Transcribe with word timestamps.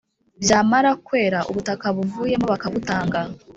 byamara 0.43 0.91
kwera 1.05 1.39
ubutaka 1.49 1.85
buvuyemo 1.95 2.45
bakabutanga 2.53 3.19